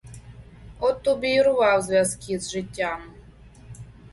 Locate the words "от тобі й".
0.79-1.39